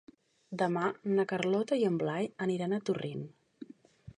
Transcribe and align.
Demà 0.61 0.85
na 1.17 1.25
Carlota 1.33 1.77
i 1.81 1.85
en 1.91 1.99
Blai 2.05 2.33
aniran 2.47 2.73
a 2.73 2.81
Torrent. 2.89 3.25